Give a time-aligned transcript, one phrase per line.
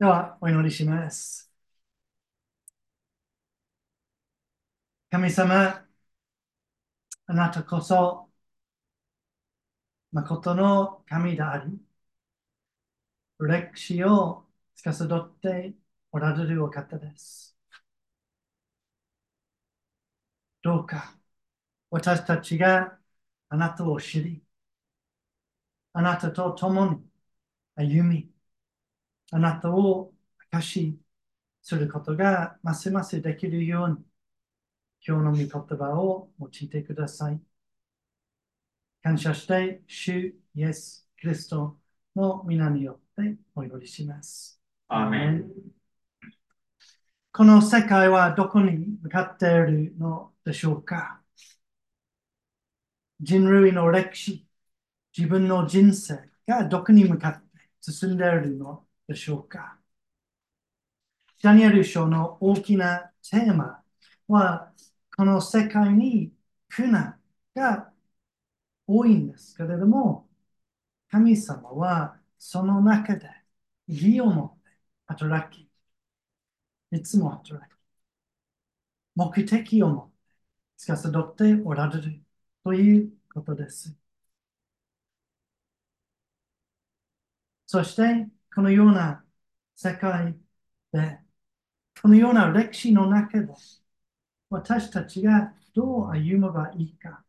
[0.00, 1.48] では、お祈りします。
[5.10, 5.86] 神様、
[7.26, 8.28] あなたこそ、
[10.12, 11.80] 誠の神であり、
[13.40, 14.46] 歴史を
[14.76, 15.74] 司って
[16.12, 17.56] おられるお方です。
[20.62, 21.18] どうか、
[21.90, 22.98] 私たちが
[23.50, 24.44] あなたを知り、
[25.92, 27.08] あなたと共に
[27.76, 28.29] 歩み、
[29.32, 30.12] あなたを
[30.52, 30.98] 明かし
[31.62, 33.96] することがますますできるように、
[35.06, 35.48] 今日の御言
[35.78, 37.40] 葉を用いてください。
[39.02, 41.78] 感謝して、主イエス・キリスト
[42.16, 44.60] の皆によってお祈りします。
[44.88, 45.50] アーメン
[47.32, 51.20] この世界はどこに向かっているのでしょうか？
[53.20, 54.46] 人類の歴史、
[55.16, 57.48] 自分の人生がどこに向かって
[57.80, 58.84] 進んでいるの？
[59.10, 59.78] でしょうか
[61.42, 63.82] ダニエル書の大きなテーマ
[64.28, 64.72] は、
[65.16, 66.32] この世界に
[66.68, 67.20] 苦難
[67.54, 67.92] が
[68.86, 70.28] 多いんですけれども、
[71.10, 73.28] 神様はその中で
[73.88, 74.70] 義を持って
[75.08, 75.70] 働き、
[76.92, 77.76] いつも働き、
[79.14, 80.14] 目的を持って
[80.78, 82.22] 司っておられる
[82.64, 83.96] ということです。
[87.66, 89.24] そして、このような
[89.76, 90.36] 世界
[90.92, 91.20] で、
[92.02, 93.54] このような歴史の中で、
[94.50, 97.24] 私たちがどう歩めばいいか、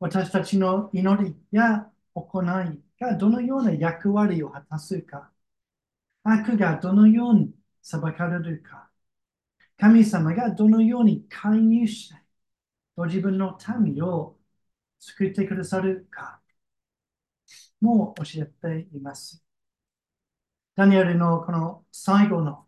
[0.00, 2.46] 私たちの祈りや行い
[3.00, 5.30] がどのような役割を果たすか、
[6.24, 8.90] 悪がどのように裁かれるか、
[9.78, 12.16] 神様がどのように介入して、
[12.96, 14.38] ご自分の民を
[15.00, 16.42] 救ってくださるか、
[17.80, 19.42] もう教えています。
[20.76, 22.66] ダニエルのこの最後の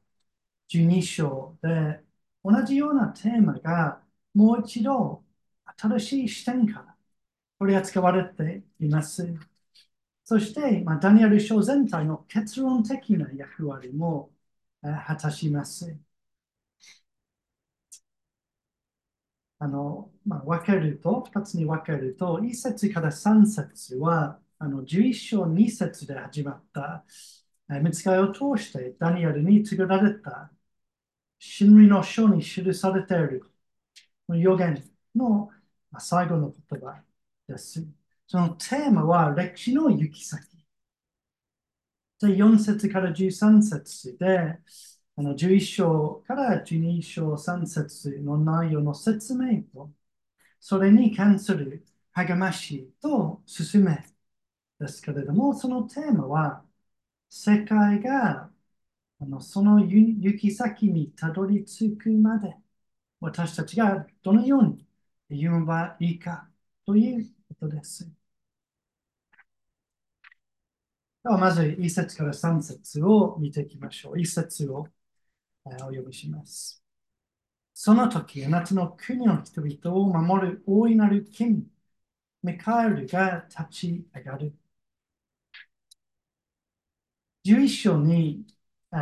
[0.68, 2.02] 12章で
[2.44, 4.02] 同じようなテーマが
[4.34, 5.24] もう一度
[5.76, 6.96] 新しい視点から
[7.58, 9.34] 取り扱われています。
[10.24, 14.32] そして、まあ、ダニエル書全体の結論的な役割も
[14.82, 15.98] 果たします。
[19.58, 27.04] あの、まあ、分けると、2つに分けると、1節から3節は、あの11章2節で始まった
[27.68, 30.50] 見つかりを通してダニエルに告げられた
[31.38, 33.50] 真理の書に記されている
[34.28, 34.82] 予言
[35.14, 35.50] の
[35.98, 37.02] 最後の言葉
[37.48, 37.86] です。
[38.26, 40.42] そのテーマは歴史の行き先。
[42.20, 44.58] で4節から13節で、
[45.16, 49.92] あの11章から12章3節の内容の説明と、
[50.60, 54.04] それに関する励ましと進め
[54.80, 56.63] ですけれども、そのテーマは、
[57.36, 58.48] 世界が
[59.20, 62.56] あのその行き先にたどり着くまで、
[63.20, 64.86] 私たちがどのように
[65.30, 66.50] 言えばいいか
[66.86, 68.10] ということです。
[71.24, 74.20] ではまず1節から3節を見ていきましょう。
[74.20, 74.86] 1節を
[75.64, 76.82] お読みします。
[77.74, 81.66] その時、あなたの国の人々を守る大いなる金、
[82.42, 84.54] ミカエルが立ち上がる。
[87.44, 88.46] 11章に、
[88.92, 88.96] え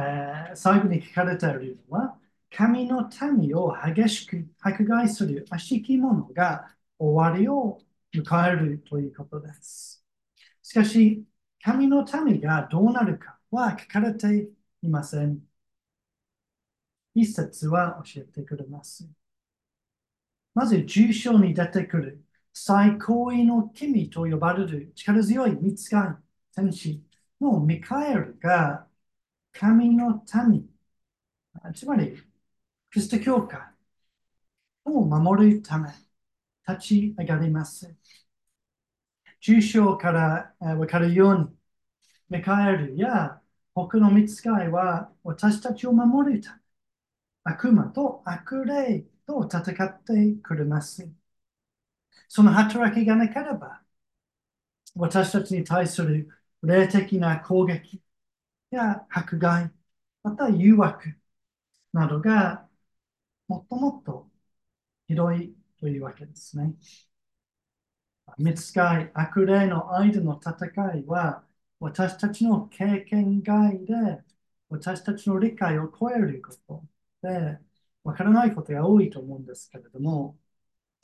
[0.52, 2.18] ー、最後に書かれているのは、
[2.50, 3.08] 神の
[3.38, 7.78] 民を激しく迫害する悪しき者が終わりを
[8.14, 10.04] 迎えるということです。
[10.62, 11.24] しかし、
[11.62, 14.50] 神の民がどうなるかは書かれて
[14.82, 15.40] いません。
[17.14, 19.08] 一節は教えてくれます。
[20.54, 27.02] まず、重章に出てくる最高位の君と呼ばれる力強い見つかい天使
[27.42, 28.86] のミカエルが
[29.52, 30.68] 神の民、
[31.74, 32.16] つまり、
[32.90, 33.60] クリスト教会
[34.84, 35.90] を守るため
[36.68, 37.94] 立ち上がります。
[39.40, 41.56] 中章からわかるように、
[42.30, 43.40] ミカエルや
[43.74, 46.60] 他の見つかいは私たちを守るため、
[47.44, 51.10] 悪魔と悪霊と戦ってくれます。
[52.28, 53.82] その働きがなければ、
[54.94, 56.28] 私たちに対する
[56.62, 58.02] 霊的な攻撃
[58.70, 59.72] や迫害、
[60.22, 61.16] また誘惑
[61.92, 62.68] などが
[63.48, 64.30] もっともっと
[65.08, 66.74] ひどいというわけですね。
[68.38, 71.44] 見つかい、悪霊の間の戦いは
[71.80, 73.94] 私たちの経験外で
[74.68, 76.84] 私たちの理解を超えるこ
[77.22, 77.58] とで
[78.04, 80.38] わからないことが多いと思うんですけれども、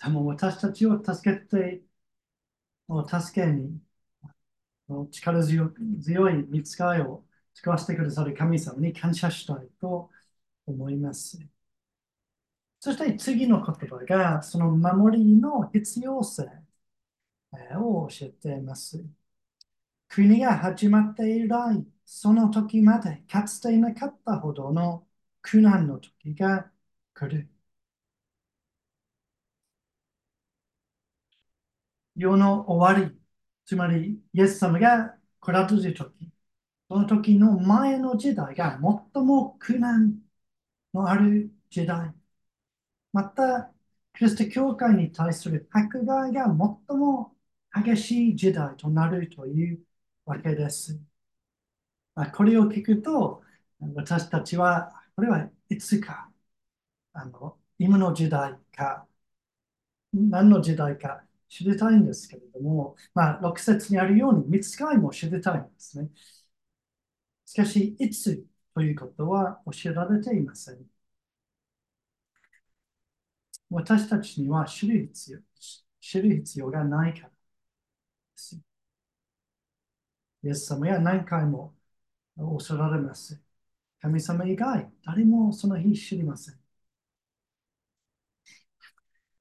[0.03, 1.83] でも私たちを助けて、
[2.89, 3.81] 助けに
[5.11, 5.71] 力強
[6.03, 7.25] 強い見つかりを
[7.55, 10.11] 使わせてくださる神様に感謝したいと
[10.67, 11.39] 思います。
[12.81, 16.49] そして次の言葉が、その守りの必要性
[17.79, 19.05] を教えています。
[20.09, 25.07] 国が始まって以来、その時までかつていなかったほどの
[25.43, 26.71] 苦難の時が
[27.15, 27.49] 来る。
[32.17, 33.19] 世の終わり、
[33.69, 36.33] つまりイエス様が来られる時、
[36.89, 38.81] その時の前の時代が
[39.15, 40.23] 最も苦難
[40.95, 42.15] のある時代。
[43.13, 43.73] また、
[44.15, 47.37] キリスト教会に対する迫害が最も
[47.75, 49.85] 激しい時代となるという
[50.25, 50.99] わけです。
[52.35, 53.43] これを聞くと、
[53.95, 56.31] 私たちは、これはいつか、
[57.13, 59.07] あの今の時代か、
[60.13, 66.11] 何の時代か知りたいんですけれども、まあ、6節にあるように、見つかりも知りたいんですね。
[67.47, 70.89] しかし、いつということは教えられていません。
[73.71, 75.41] 私たちには知る必要、
[76.01, 77.35] 知る必要がないからで
[78.37, 78.59] す。
[80.43, 81.75] イエス様や何回も
[82.39, 83.41] おっしゃられます。
[84.01, 86.61] 神様以外、誰もその日知りません。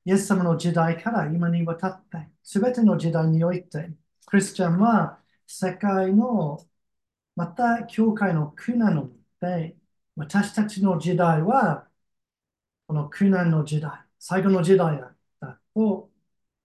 [0.07, 3.92] イエス様の時代から今にわたって、すべての時代において、
[4.25, 6.65] クリスチャンは世界の、
[7.36, 9.12] また教会の苦難の
[9.42, 9.77] で、
[10.15, 11.89] 私たちの時代は、
[12.88, 16.12] この苦難の時代、最後の時代だったと、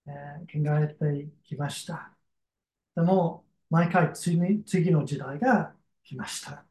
[0.07, 2.17] えー、考えてきました。
[2.97, 5.75] でも、毎回次次の時代が
[6.05, 6.67] 来ました。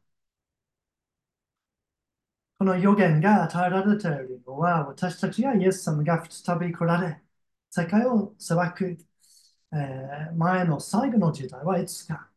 [2.62, 7.20] この予言が与えられているのは、私たちがイエス様が再び来られ、
[7.70, 8.96] 世界を裁く、
[9.72, 12.30] えー、前の最後の時代はいつか、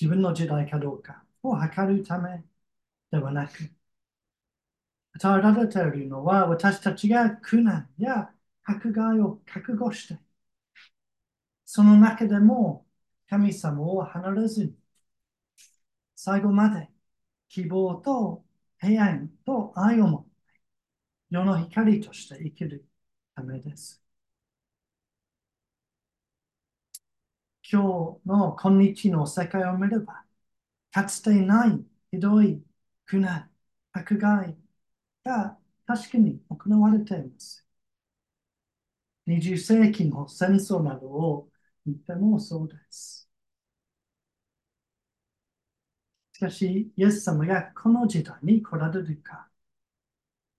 [0.00, 2.44] 自分の時代かどうかを測るため
[3.10, 3.72] ではなく、
[5.14, 10.18] 与えられているのは、私たちが苦難や迫害を覚悟して、
[11.64, 12.86] その中でも
[13.28, 14.76] 神様を離れずに、
[16.14, 16.88] 最後まで
[17.48, 18.44] 希望と
[18.82, 20.30] 平安と愛を持って
[21.30, 22.86] 世の光として生きる
[23.34, 24.00] ためです。
[27.70, 27.82] 今
[28.24, 30.24] 日の今日の世界を見れば、
[30.92, 32.64] かつてないひどい
[33.06, 33.50] 苦難、
[33.92, 34.56] 迫害
[35.24, 37.66] が確かに行われています。
[39.26, 41.50] 20世紀の戦争などを
[41.86, 43.21] 見てもそうです。
[46.46, 49.48] かし、イエス様がこの時代に来られるか、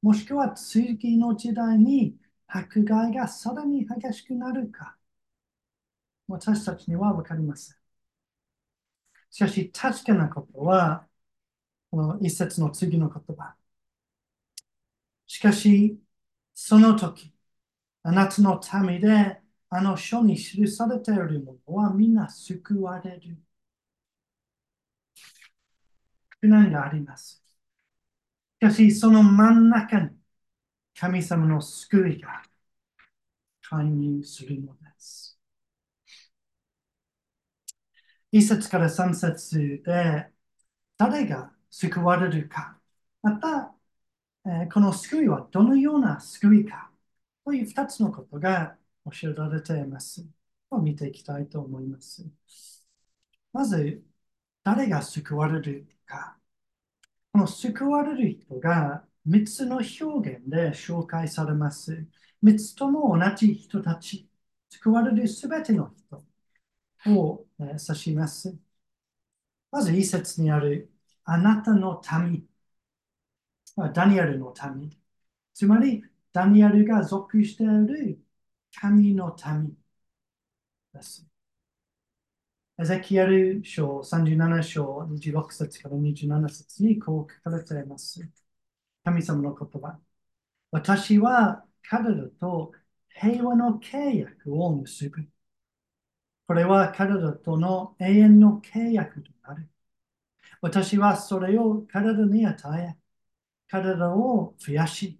[0.01, 2.15] もしくは次の時代に
[2.47, 4.97] 迫害がさらに激しくなるか、
[6.27, 7.77] 私たちには分かりません。
[9.31, 11.07] しかし、確かなことは、
[11.91, 13.55] この一節の次の言葉。
[15.27, 15.99] しかし、
[16.53, 17.33] その時、
[18.03, 23.37] あなたの民であの書に記されているものは皆救われる。
[26.43, 27.41] 苦難があります。
[28.61, 30.09] しかし、その真ん中に
[30.99, 32.43] 神様の救いが
[33.61, 35.39] 介入するのです。
[38.31, 40.29] 一節から三節で
[40.97, 42.79] 誰が救われるか、
[43.21, 43.75] また
[44.45, 46.91] えこの救いはどのような救いか
[47.45, 48.77] という二つのことが
[49.11, 50.25] 教えられています。
[50.71, 52.25] を見ていきたいと思います。
[53.53, 54.03] まず、
[54.63, 56.37] 誰が救われるか。
[57.31, 62.07] この救われる人が3つの表現で紹介されます。
[62.41, 64.29] 3つとも同じ人たち。
[64.69, 66.23] 救われるすべての人
[67.07, 68.57] を指します。
[69.71, 70.89] まず、一節にある、
[71.25, 72.47] あなたの民。
[73.93, 74.89] ダニエルの民。
[75.53, 78.19] つまり、ダニエルが属している
[78.75, 79.77] 神の民
[80.93, 81.32] です。
[82.79, 88.27] エゼキエル書37章26節から27節にこう書かれています。
[89.03, 89.99] 神様の言葉。
[90.71, 92.73] 私は彼らと
[93.09, 95.27] 平和の契約を結ぶ。
[96.47, 99.69] これは彼らとの永遠の契約となる。
[100.61, 102.97] 私はそれを彼らに与え、
[103.69, 105.19] 彼らを増やし、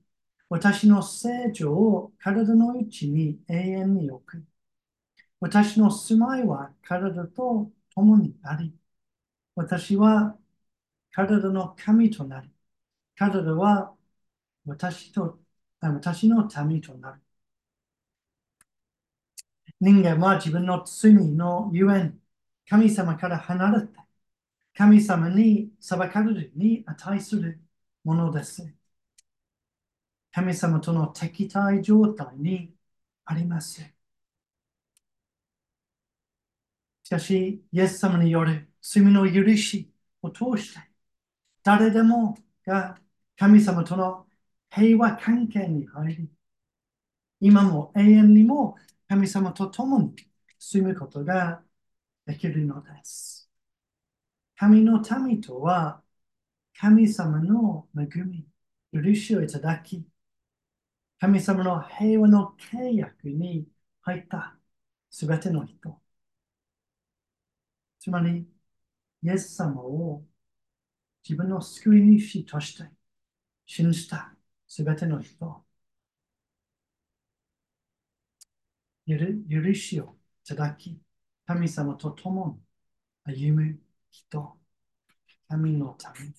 [0.50, 4.46] 私の成長を体のうちに永遠に置く。
[5.44, 8.74] 私の住まいは体と共にあり、
[9.56, 10.38] 私は
[11.12, 12.50] 体の神となり、
[13.18, 13.96] 体は
[14.66, 15.40] 私と
[15.82, 17.22] 私の民となる。
[19.80, 22.20] 人間は自分の罪のゆえに
[22.68, 24.00] 神様から離れて
[24.76, 27.60] 神様に裁かれるに値する
[28.04, 28.74] ものです。
[30.34, 32.76] 神様との敵対状態に
[33.26, 33.82] あります。
[33.82, 33.94] し
[37.14, 39.92] かし、イエス様による罪の許し
[40.22, 40.82] を通して、
[41.64, 43.00] 誰でもが
[43.38, 44.28] 神様との
[44.72, 46.30] 平和関係に入り、
[47.40, 48.78] 今も永遠にも
[49.08, 50.16] 神様と共に
[50.60, 51.64] 住むことが
[52.26, 53.50] できるのです。
[54.58, 56.02] 神の民とは、
[56.76, 58.48] 神様の恵み、
[58.94, 60.06] 許しをいただき、
[61.20, 63.68] 神様の平和の契約に
[64.02, 64.58] 入った
[65.10, 66.03] すべての人。
[68.04, 68.46] つまり、
[69.24, 70.26] イエス様を
[71.28, 72.90] 自分の救い主として
[73.66, 74.36] 信じた
[74.68, 75.66] すべての人。
[79.08, 81.00] 許しをいただき、
[81.46, 82.60] 神様と共
[83.26, 83.80] に歩む
[84.12, 84.58] 人、
[85.50, 86.34] 神のため。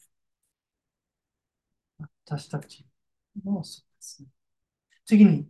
[2.26, 2.86] 私たち
[3.42, 4.28] もそうですね。
[5.06, 5.48] 次に、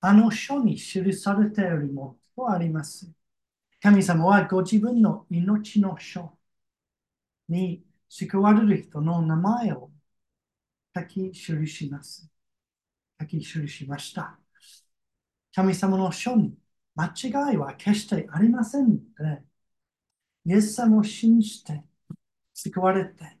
[0.00, 3.12] あの書に記されているものとあります。
[3.80, 6.36] 神様はご自分の命の書
[7.48, 9.90] に救われる人の名前を
[10.96, 12.30] 書き記します。
[13.20, 14.38] 書き記しました。
[15.54, 16.56] 神様の書に
[16.94, 17.06] 間
[17.52, 18.96] 違いは決してありませんの
[19.36, 19.42] で、
[20.46, 21.84] イエス様を信じて
[22.54, 23.38] 救われて、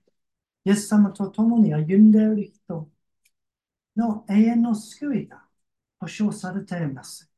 [0.64, 2.90] イエス様と共に歩んでいる人
[3.96, 5.42] の永遠の救いが
[6.00, 7.30] 保証されています。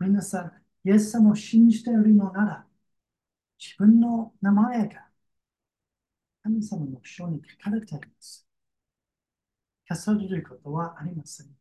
[0.00, 2.66] 皆さん、イエス様を信じているのなら、
[3.58, 5.08] 自分の名前が
[6.44, 8.46] 神様の書に書かれています。
[9.88, 11.46] 消されることはありません。
[11.46, 11.52] そ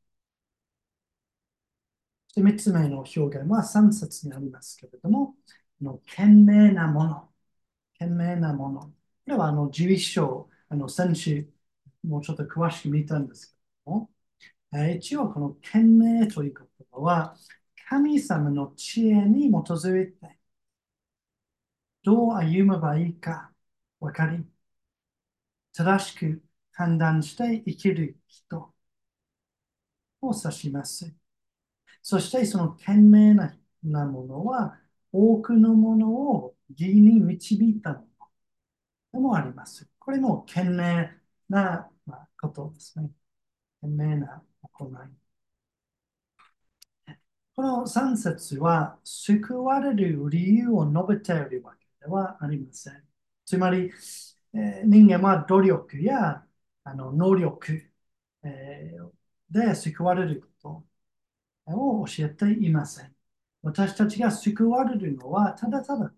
[2.29, 5.35] して3つ目の表現は3節にありますけれども、
[5.81, 7.29] の賢明なもの。
[7.99, 8.81] 賢明なもの。
[8.83, 8.93] こ
[9.27, 11.53] れはあの11章、あの先週、
[12.03, 13.55] もうちょっと詳しく見たんですけ
[13.87, 14.11] ども、
[14.75, 17.37] え一応この賢明という言葉は、
[17.91, 20.39] 神様の知恵に基づいて、
[22.03, 23.51] どう歩めばいいか
[23.99, 24.45] 分かり、
[25.73, 28.73] 正しく判断して生きる人
[30.21, 31.13] を指します。
[32.01, 33.33] そしてその賢明
[33.83, 34.79] なものは、
[35.11, 38.05] 多くのものを義に導いたもの
[39.13, 39.89] でもあります。
[39.99, 41.09] これも賢明
[41.49, 41.89] な
[42.41, 43.11] ことですね。
[43.81, 45.20] 賢明な行い。
[47.55, 53.03] この3節は救われる理由を述べているわけではありません。
[53.45, 53.91] つまり、
[54.53, 56.45] えー、人間は努力や
[56.83, 57.91] あの能力、
[58.43, 60.83] えー、で救われるこ
[61.67, 63.15] とを教えていません。
[63.61, 66.13] 私たちが救われるのはただただ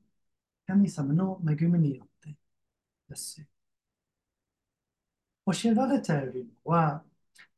[0.68, 2.36] 神様の恵みによって
[3.10, 3.46] です。
[5.46, 7.04] 教えられているのは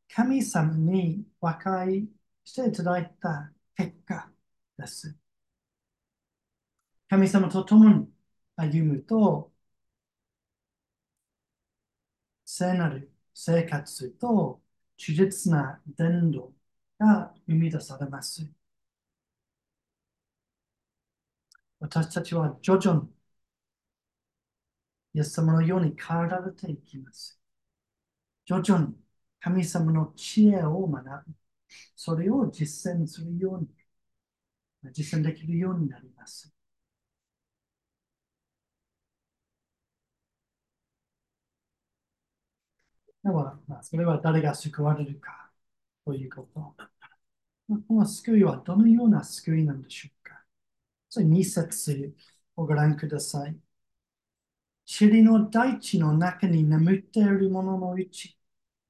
[0.10, 2.08] 神様に和解
[2.44, 4.30] していただいた結果
[4.78, 5.16] です。
[7.10, 8.08] 神様と共に
[8.56, 9.52] 歩むと、
[12.46, 14.62] 聖なる生活と
[14.98, 16.52] 忠実な伝道
[17.00, 18.50] が生み出されます。
[21.80, 23.10] 私たちは徐々に
[25.16, 27.40] イエス様のように変わられていきます。
[28.46, 28.96] 徐々に
[29.40, 31.34] 神様の知恵を学び、
[31.96, 33.68] それを実践するように、
[34.94, 36.50] 実践できるようになります。
[43.24, 45.52] では、まあ、それは誰が救われるか
[46.06, 46.76] ということ。
[47.88, 50.44] この救いはどのような救いなんでしょうか
[51.10, 52.16] それ2節
[52.58, 53.58] をご覧ください。
[54.88, 58.35] 塵の大地の中に眠っているもののうち、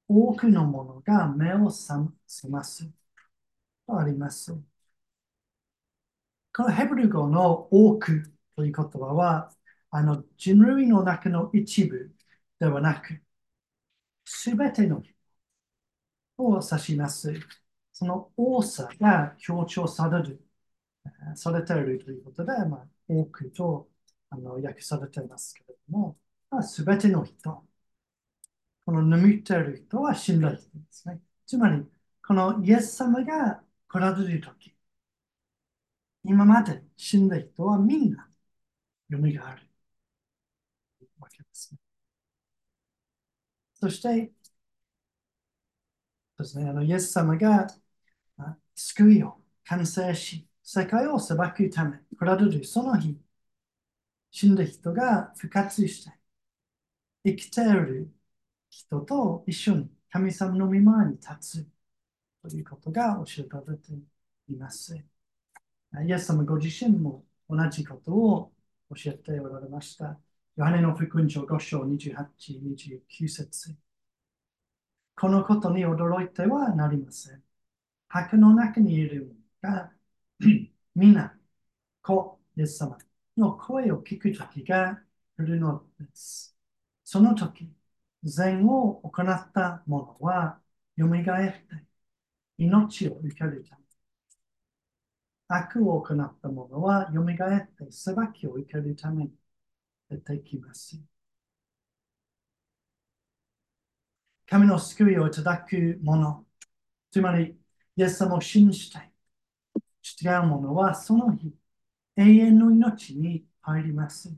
[0.08, 2.12] 多くのものが目を覚
[2.48, 2.90] ます
[3.86, 4.52] とあります。
[6.52, 9.50] このヘブル語の多くという言葉は、
[9.90, 12.14] あの人類の中の一部
[12.58, 13.22] ではなく、
[14.24, 15.14] すべての人
[16.38, 17.32] を指します。
[17.92, 20.44] その多さが強調される、
[21.36, 23.90] されているということで、まあ、多くと
[24.30, 26.18] あの訳されていますけれども、
[26.62, 27.66] す、ま、べ、ての人
[28.86, 31.20] この眠っている人は死んだ人ですね。
[31.46, 31.84] つまり、
[32.26, 34.74] このイエス様が来られるとき、
[36.24, 38.28] 今まで死んだ人はみんな
[39.10, 39.40] 蘇る
[41.18, 41.78] わけですね。
[43.74, 44.32] そして、
[46.38, 47.66] ですね、あのイエス様が
[48.76, 53.16] 救いを完成し、世界を裁くため来られるその日、
[54.30, 56.12] 死んだ人が復活して、
[57.24, 58.10] 生きている
[58.76, 61.66] 人と一緒に神様の御前に立つ
[62.42, 63.92] ということが教えられて
[64.50, 64.94] います。
[64.94, 68.52] イエス様ご自身も同じことを
[68.94, 70.20] 教えておられました。
[70.56, 72.26] ヨハネの福音書5章28、
[73.18, 73.74] 29節
[75.14, 77.42] このことに驚いてはなりません。
[78.08, 79.92] 墓の中にいる者が
[80.94, 81.34] 皆、
[82.02, 82.98] 子、イエス様
[83.38, 85.00] の声を聞くときが
[85.38, 86.54] 来るのです。
[87.04, 87.70] その時、
[88.26, 90.60] 善を行った者は
[90.98, 91.86] 蘇って
[92.58, 93.84] 命を受けるため。
[95.48, 99.32] 悪を行った者は蘇って裁きを受けるために
[100.10, 101.00] 出てきます。
[104.46, 106.44] 神の救いをいただく者、
[107.10, 107.58] つまり、
[107.96, 108.98] イエス様を信じて、
[110.02, 111.54] 従う者はその日、
[112.16, 114.36] 永遠の命に入ります。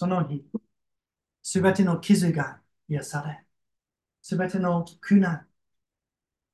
[0.00, 0.42] その日、
[1.42, 3.44] すべての傷が癒され、
[4.22, 5.46] すべての苦難、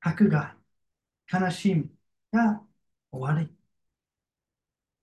[0.01, 0.57] 迫害、
[1.33, 1.91] 悲しみ
[2.33, 2.63] が
[3.13, 3.57] 終わり、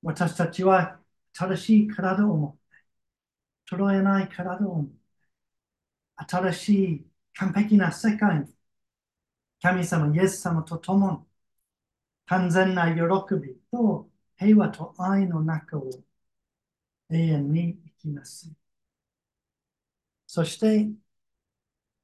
[0.03, 0.99] 私たちは
[1.33, 4.93] 正しい体を持って、捉えない体を持って、
[6.27, 8.55] 新しい完璧な世界に、
[9.61, 11.25] 神様、イエス様と共に、
[12.25, 13.01] 完全な喜
[13.35, 15.89] びと平和と愛の中を
[17.09, 18.51] 永遠に生きます。
[20.27, 20.89] そして、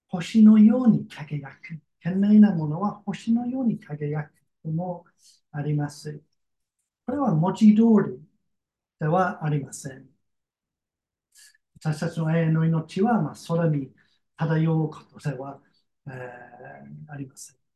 [0.08, 1.82] 星のように輝く。
[2.02, 5.06] 賢明なものは星のように輝くとも
[5.52, 6.22] あります。
[7.06, 8.22] これは文字通り
[9.00, 10.10] ではありません。
[11.82, 13.92] 私たちの永遠の命は、まあ、空に
[14.38, 15.62] 漂うことでは、
[16.08, 17.70] えー、ありません。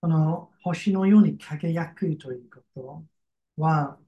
[0.00, 3.04] この星のように輝くということ
[3.62, 3.98] は、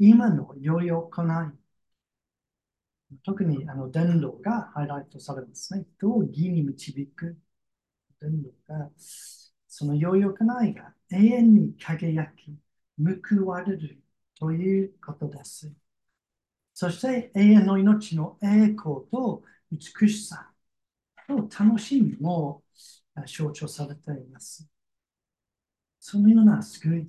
[0.00, 1.58] 今の良い行い、
[3.22, 5.84] 特にあの伝道がハイライトされますね。
[6.00, 7.36] どう義に導く？
[8.20, 8.90] 伝道が、
[9.68, 10.32] その良い行
[10.64, 12.56] いが永遠に輝き、
[12.98, 14.02] 報われる
[14.38, 15.70] ということです。
[16.72, 20.50] そして永遠の命の栄光と美しさ
[21.28, 22.62] と楽しみも
[23.26, 24.66] 象徴されています。
[25.98, 27.08] そのような救い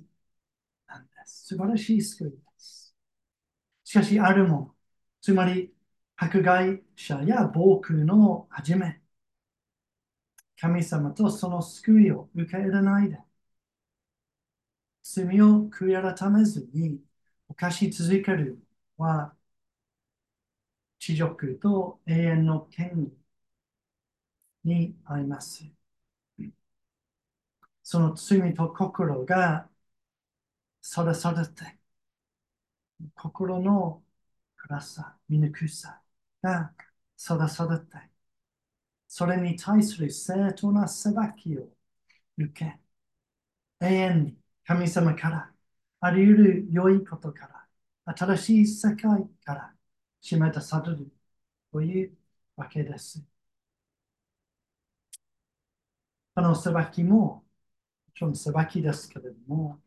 [0.88, 1.46] なんです。
[1.46, 2.51] 素晴らしい救い。
[3.92, 4.74] しかし、あるも、
[5.20, 5.70] つまり
[6.16, 9.02] 迫害者や暴君の始め、
[10.56, 13.18] 神様とその救いを受け入れないで、
[15.02, 17.00] 罪を悔い改めずに
[17.48, 18.58] 犯し続ける
[18.96, 19.36] は、
[20.98, 23.12] 地獄と永遠の権
[24.64, 25.64] 利にあります。
[27.84, 29.68] その罪と心が
[30.82, 31.81] それされて、
[33.14, 34.02] 心の
[34.56, 36.02] 暗さ、醜さ
[36.42, 36.74] が
[37.16, 37.86] それされて、
[39.08, 41.68] それに対する正当な裁きを
[42.38, 42.78] 受け、
[43.80, 45.52] 永遠に神様から、
[46.00, 47.46] あり得る良いことか
[48.04, 49.74] ら、新しい世界から
[50.22, 51.12] 締め出される
[51.72, 52.16] という
[52.56, 53.24] わけです。
[56.34, 57.44] この裁きも
[58.14, 59.81] ちろん裁きですけれども、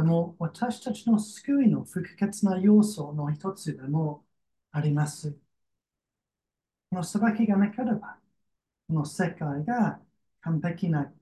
[0.00, 4.24] でも私たちの救いの不可欠な要素の一つでも
[4.72, 5.38] あります。
[6.90, 8.18] この裁きがなければ、
[8.88, 10.00] この世界が
[10.42, 11.12] 完璧な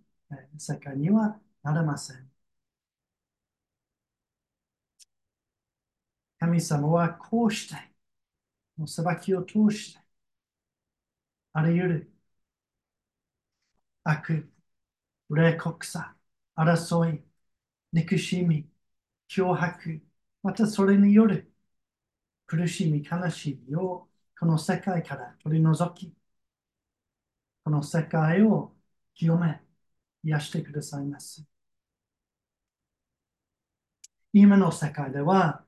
[0.59, 2.31] 世界にはなれません。
[6.41, 7.77] 神様はこうして、
[8.87, 10.01] 裁きを通して、
[11.53, 12.13] あらゆる
[14.05, 14.51] 悪、
[15.31, 16.17] 冷酷さ、
[16.57, 17.25] 争い、
[17.93, 18.67] 憎しみ、
[19.31, 20.03] 脅迫、
[20.43, 21.53] またそれによる
[22.47, 26.13] 苦しみ、悲しみをこの世界から取り除き、
[27.65, 28.75] この世界を
[29.15, 29.61] 清め、
[30.25, 31.45] 癒してくださいます。
[34.33, 35.65] 今の世界では、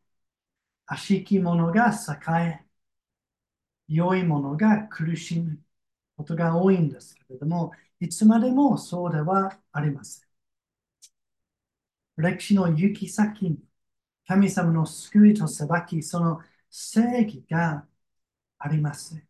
[0.87, 2.67] 悪しき者が栄え、
[3.89, 5.61] 良い者が苦しむ
[6.17, 10.30] ことが多いんですけれども、いつまでもそうではありません。
[12.21, 13.59] 歴史の行き先
[14.27, 17.87] 神様の救いと裁き、その正義が
[18.59, 19.23] あります。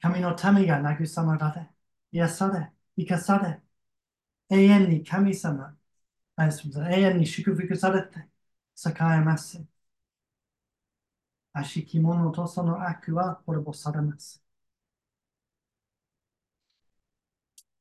[0.00, 1.68] 神の民が慰まられ、
[2.12, 3.60] 癒され、生かされ、
[4.50, 5.76] 永遠に神様、
[6.38, 8.18] 永遠に祝福されて
[8.86, 9.64] 栄えます。
[11.52, 14.40] 悪しき者とその悪は滅ぼされます。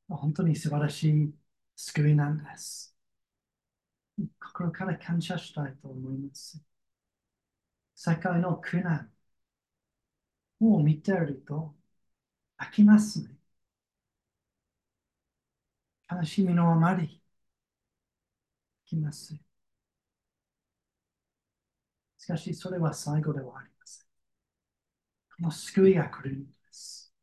[0.07, 1.33] 本当に素晴らしい
[1.75, 2.94] 救いなんです。
[4.41, 6.61] 心から感謝したいと思います。
[7.95, 9.11] 世界の苦難
[10.59, 11.73] を見ていると
[12.59, 13.29] 飽きますね。
[16.09, 17.21] 悲しみのあまり
[18.85, 19.35] 飽きます。
[22.17, 24.05] しかし、それは最後ではありません。
[25.37, 27.13] この救いが来るんです。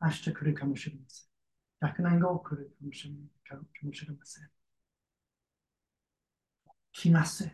[0.00, 1.26] 明日来るかもしれません。
[1.80, 3.04] 100年後来るかもし
[4.06, 4.50] れません。
[6.98, 7.48] 来ます。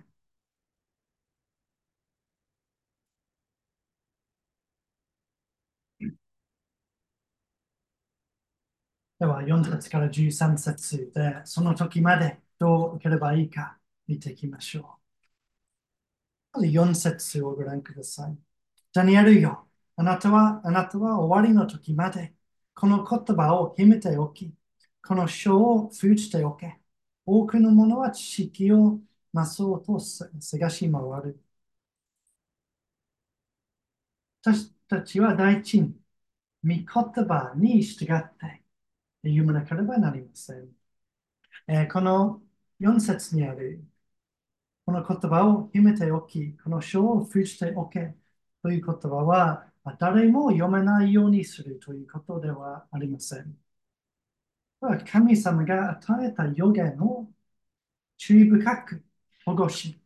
[9.18, 14.98] では、4節から13節で、その時までどう受ければいいか見ていきましょ
[16.54, 16.58] う。
[16.58, 18.38] まず4節をご覧ください。
[18.92, 22.34] ダニエルよ、あなたは、あなたは終わりの時まで、
[22.74, 24.54] この言葉を秘めておき、
[25.06, 26.80] この書を封じておけ。
[27.26, 29.00] 多くの者は知識を
[29.34, 31.40] 増そうと探し回る。
[34.42, 35.94] 私たちは第一に、
[36.64, 38.62] 御言葉に従って
[39.22, 40.68] 読まなければなりません。
[41.68, 42.42] えー、この
[42.80, 43.84] 4節にある、
[44.86, 48.14] この言葉を秘めておき、この書を封じておけ
[48.62, 53.58] という言葉は、誰も読めないようにするということではありません。
[55.06, 57.28] 神様が与えた予言を
[58.18, 59.03] 注意深く
[59.44, 60.00] 保護し、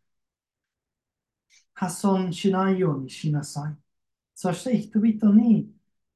[1.74, 3.76] 破損しないようにしなさい。
[4.34, 5.70] そして人々に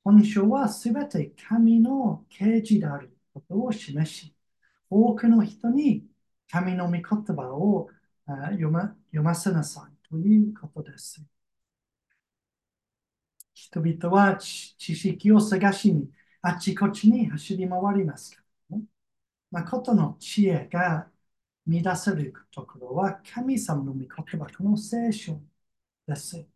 [0.05, 4.35] 本書はすべて神の啓示であることを示し、
[4.91, 6.07] 多くの人に
[6.51, 7.89] 神の御言葉を
[8.27, 11.25] 読ま読ませなさいということです。
[13.55, 16.11] 人々は知識を探しに
[16.43, 18.43] あちこちに走り回ります、
[19.51, 21.09] 誠の知恵が
[21.67, 25.41] 乱せるところは神様の御言葉、この聖書
[26.07, 26.47] です。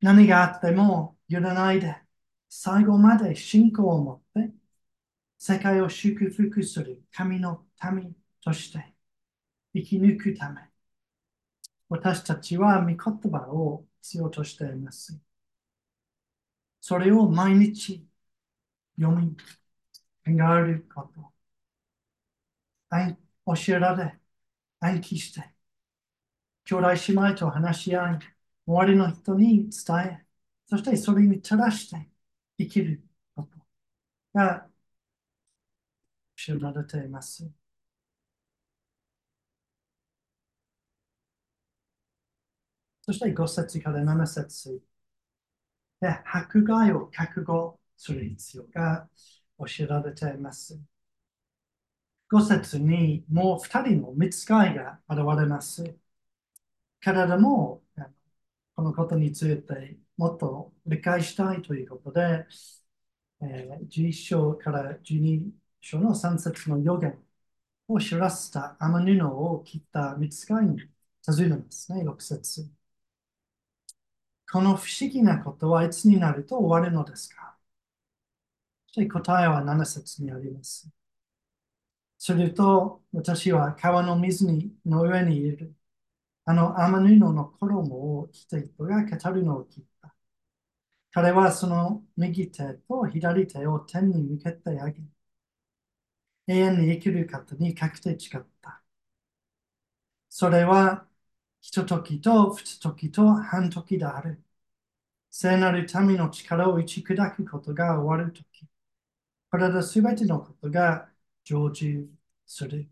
[0.00, 1.96] 何があっても揺らないで、
[2.48, 4.52] 最後まで信仰を持って
[5.38, 8.94] 世界を祝福する神の民として
[9.74, 10.62] 生き抜くため、
[11.90, 15.20] 私たちは御言葉を必要としています。
[16.80, 18.06] それを毎日
[18.98, 19.36] 読み、
[20.24, 21.39] 考えること。
[23.46, 24.20] 教えられ、
[24.80, 25.54] 暗記して、
[26.64, 28.18] 兄弟姉妹と話し合い、
[28.66, 30.26] 周りの人に伝え、
[30.66, 32.08] そしてそれに照らして
[32.58, 33.02] 生きる
[33.34, 33.58] こと
[34.34, 34.68] が
[36.36, 37.48] 教えられています。
[43.02, 44.82] そして5節から7節
[46.00, 49.08] で迫害を覚悟する必要が
[49.58, 50.80] 教えられています。
[52.30, 55.96] 5節にもう2人の見つかいが現れます。
[57.00, 57.82] 彼らも
[58.76, 62.46] このことについてもっと理解したいということで、
[63.42, 67.18] えー、11章から12章の3節の予言
[67.88, 70.78] を知らせた天布を切った見つかいに
[71.22, 72.70] 尋ねますね、6節。
[74.52, 77.56] この不思議なことはいつになると終わるのですか？
[78.88, 80.90] そして答えは7節にあります。
[82.20, 85.74] すると、私は川の水にの上にいる。
[86.46, 90.14] あの天布の衣を着た人が語るのを聞いた。
[91.12, 95.00] 彼はその右手と左手を天に向けてあげ、
[96.48, 98.82] 永遠に生きる方にかけて誓った。
[100.28, 101.06] それは、
[101.60, 104.42] ひとときとふつときと半時である。
[105.30, 108.68] 聖なる民の力を打ち砕くことが終わるとき。
[109.50, 111.09] これで全てのことが
[111.50, 112.08] 成就
[112.46, 112.88] する。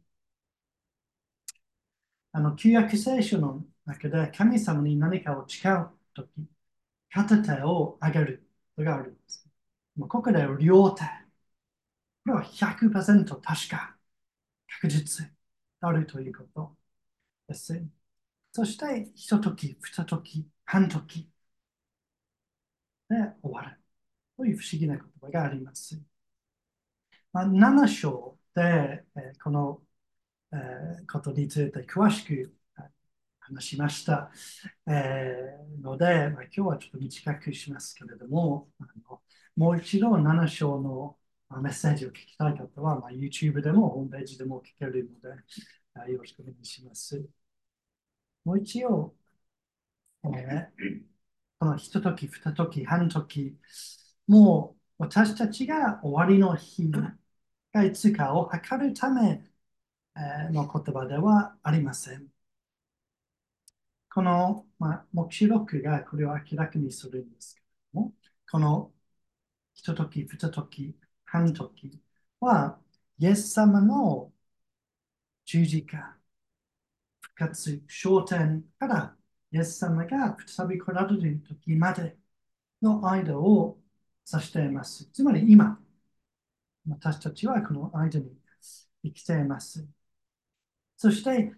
[2.33, 6.49] あの、旧約聖書の中で神様に何かを誓うとき、
[7.11, 9.47] 片手を上げることがあるんです。
[10.01, 11.05] ここで両手。
[11.05, 11.09] こ
[12.27, 13.97] れは100%確か、
[14.69, 15.33] 確実で
[15.81, 16.77] あるということ
[17.49, 17.83] です。
[18.53, 21.31] そして、ひととき、ふたとき、半時
[23.11, 23.79] で終わる
[24.39, 26.01] という不思議な言葉があります。
[27.33, 29.05] まあ、7章、え
[29.43, 29.83] この、
[30.53, 32.55] えことについて詳しく
[33.41, 34.31] 話しました、
[34.87, 35.37] え
[35.83, 38.69] ので、ま、今日はちょっと短くしますけれども、
[39.57, 41.17] もう一度7章の
[41.63, 47.29] メッセージを聞きたい方は、ま、YouTube でもホームページでも聞けるので、よろしくお願いします。
[48.45, 49.15] もう一度、
[50.25, 51.03] えー、
[51.59, 53.57] このひととき、ふたとき、半時、
[54.27, 56.91] もう私たちが終わりの日
[57.79, 59.43] がいつかを測るため
[60.53, 62.29] の言葉ではありません。
[64.13, 68.15] この、まあ、目視録がこれを明らかにするんですけれども、
[68.51, 68.93] この
[69.75, 72.01] ひととき、ふたとき、半時
[72.41, 72.81] は、
[73.19, 74.33] イエス様の
[75.45, 76.17] 十字架、
[77.21, 79.17] 復活、焦点から
[79.53, 82.17] イエス様が再び来られる時まで
[82.83, 83.79] の間を
[84.31, 85.07] 指しています。
[85.13, 85.81] つまり今、
[86.87, 88.37] 私たちはこの間に
[89.05, 89.87] 生きています。
[90.97, 91.55] そして、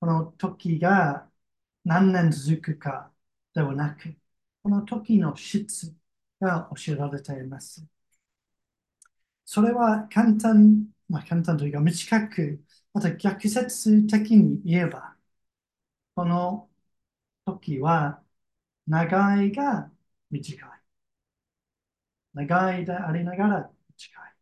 [0.00, 1.30] この時が
[1.84, 3.12] 何年続くか
[3.54, 4.16] ではなく、
[4.62, 5.96] この時の質
[6.40, 7.86] が教えられています。
[9.44, 15.16] それは簡単、まあ簡単というか短く、また逆説的に言えば、
[16.14, 16.70] この
[17.46, 18.22] 時は
[18.88, 19.92] 長いが
[20.30, 20.82] 短い。
[22.34, 24.33] 長いでありながら短い。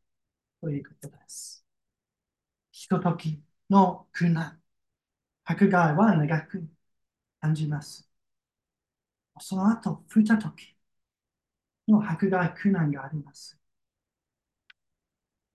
[0.62, 1.62] ということです。
[2.72, 4.60] ひとときの苦難。
[5.44, 6.68] 迫害は長く
[7.40, 8.08] 感じます。
[9.40, 10.74] その後、ふたとき
[11.86, 13.56] の迫害苦難があります。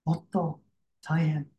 [0.05, 0.59] もっと
[1.03, 1.51] 大変。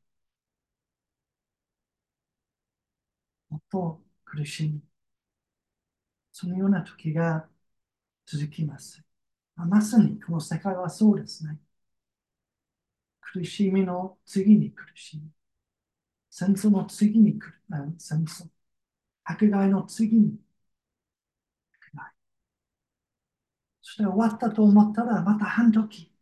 [3.50, 4.80] もっと苦しみ。
[6.32, 7.48] そのような時が
[8.26, 9.02] 続きます。
[9.56, 11.58] まさにこの世界はそうですね。
[13.32, 15.30] 苦しみの次に苦しみ。
[16.30, 18.48] 戦争の次に来る戦争。
[19.24, 20.38] 迫害の次に
[21.72, 22.12] 迫害。
[23.82, 26.12] そして終わったと思ったらまた半時。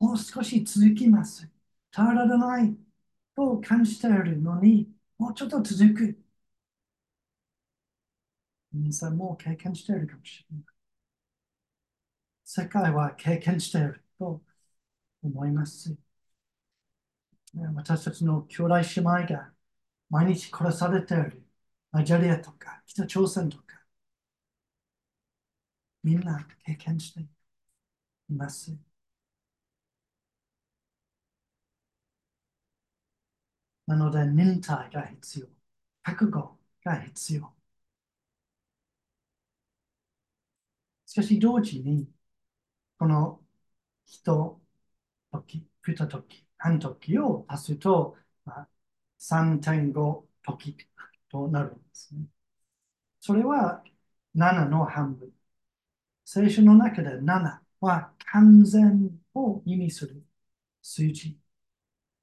[0.00, 1.48] もう少し続きます。
[1.92, 2.76] 耐えられない
[3.36, 6.24] と感じているのに、もうちょっと続く。
[8.72, 10.64] 皆さんも経験しているかもしれない。
[12.44, 14.42] 世界は経験していると
[15.22, 15.96] 思います。
[17.74, 19.04] 私たちの兄弟姉妹
[19.34, 19.52] が
[20.10, 21.44] 毎日殺されている
[21.92, 23.82] ナイジェリアとか北朝鮮とか
[26.02, 27.26] みんな経験してい
[28.34, 28.78] ます。
[33.86, 35.48] なので、忍耐が必要。
[36.02, 37.54] 覚悟が必要。
[41.06, 42.10] しかし、同時に、
[42.98, 43.42] この
[44.06, 44.59] 人、
[45.30, 48.68] 時、二時、半時を足すと、まあ、
[49.18, 50.76] 3.5時
[51.30, 52.26] となるんですね。
[53.20, 53.84] それは
[54.34, 55.32] 7の半分。
[56.24, 60.24] 聖書の中で7は完全を意味する
[60.82, 61.38] 数字。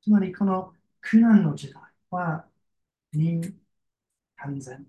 [0.02, 2.48] つまりこの苦難の時代は
[3.14, 3.54] 2
[4.38, 4.88] 完全。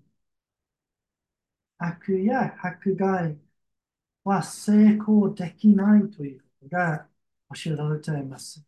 [1.77, 3.37] 悪や迫害
[4.23, 7.07] は成功できないということが
[7.55, 8.65] 教えられています。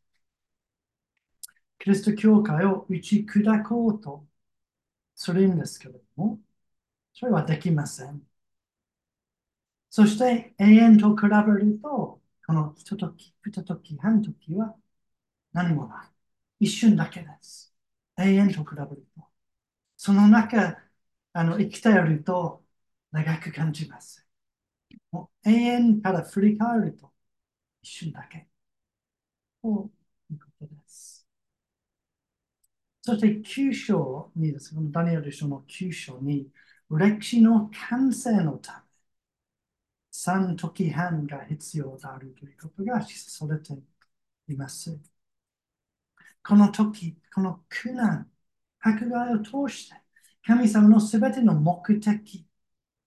[1.79, 4.25] キリスト教会を打ち砕こうと
[5.15, 6.39] するんですけれども、
[7.13, 8.23] それはできません。
[9.89, 14.75] そして永遠と比べると、このひととき、ふたとき、半ときは
[15.53, 16.65] 何もない。
[16.65, 17.75] 一瞬だけです。
[18.17, 19.27] 永遠と比べると。
[19.97, 20.81] その中、
[21.33, 22.65] あの生きていると
[23.11, 24.27] 長く感じます。
[25.11, 27.13] もう永遠から振り返ると
[27.83, 28.49] 一瞬だけ。
[29.61, 29.89] と
[30.31, 31.25] いうことです。
[33.01, 36.51] そして9章にですね、ダニエル書の9章に、
[36.89, 38.83] 歴史の完成のため、
[40.11, 43.73] 3時半が必要であるということが示されて
[44.49, 44.99] います。
[46.43, 48.31] この時、この苦難、
[48.79, 49.95] 迫害を通して、
[50.43, 52.47] 神様のすべての目的、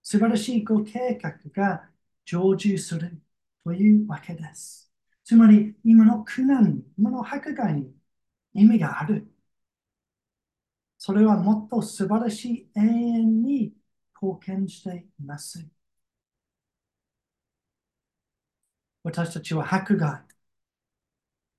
[0.03, 1.91] 素晴らしいご計画が
[2.27, 3.21] 成就する
[3.65, 4.84] というわけです。
[5.25, 7.95] つまり、今の苦難今の迫害に
[8.55, 9.31] 意味がある。
[10.99, 13.75] それはもっと素晴らしい永遠に
[14.15, 15.69] 貢献しています。
[19.05, 20.23] 私たちは迫害、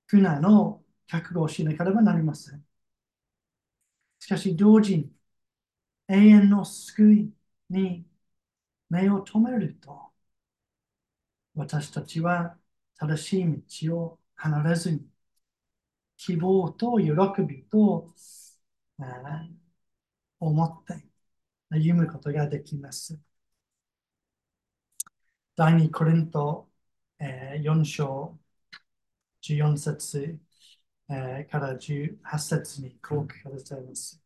[0.08, 2.65] 苦難の覚悟をしなければなりません。
[4.19, 5.12] しかし同時に
[6.08, 7.34] 永遠の救い
[7.69, 8.06] に
[8.89, 10.12] 目を留めると
[11.56, 12.58] 私たちは
[12.97, 15.08] 正しい道を離れずに
[16.17, 17.12] 希望と喜
[17.43, 18.13] びと、
[18.99, 19.49] えー、
[20.39, 21.05] 思って
[21.69, 23.19] 歩むことができます。
[25.55, 26.69] 第2コリント、
[27.19, 28.38] えー、4章
[29.41, 30.39] 14節、
[31.10, 34.21] えー、から18節にこう書かれています。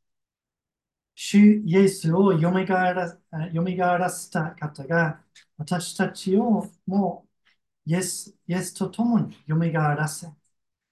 [1.15, 5.21] 主イエスをよみがえらよみがえらせた方が
[5.57, 7.28] 私たちをも
[7.89, 10.27] イエスイエスと共によみがえらせ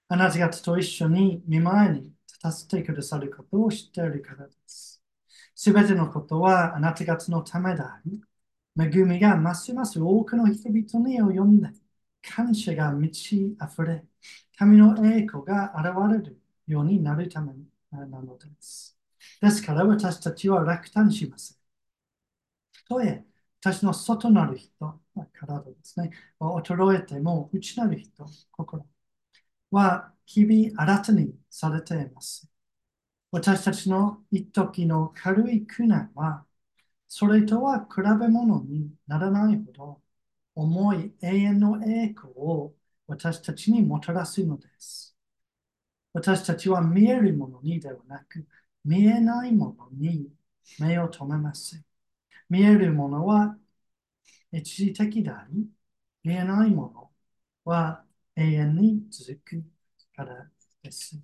[0.10, 5.04] あなた方と一緒に見舞いに立たせてくださることを知っているからです。
[5.56, 8.22] すべてのことはあなた方のためであり、
[8.80, 11.70] 恵みがますます多くの人々に及んで、
[12.24, 14.04] 感謝が満ち溢れ、
[14.58, 17.54] 神の栄光が現れるようになるため
[17.92, 18.98] なのです。
[19.42, 21.58] ですから私たちは落胆しません。
[22.74, 23.26] たとえ
[23.62, 28.86] 私の外なる人、体ですね、衰えても内なる人、心
[29.72, 32.50] は日々新たにされています。
[33.32, 36.46] 私たちの一時の軽い苦難は、
[37.08, 40.02] それとは比べ物にならないほど
[40.56, 42.76] 重い永遠の栄光を
[43.08, 45.16] 私たちにもたらすのです。
[46.14, 48.48] 私たちは見えるものにではなく、
[48.84, 50.30] 見えないものに
[50.80, 51.84] 目を留めます。
[52.50, 53.58] 見えるものは
[54.58, 55.70] 一時的であり、
[56.24, 57.12] 見えないもの
[57.66, 59.64] は永遠に続く
[60.16, 60.50] から
[60.84, 61.22] です。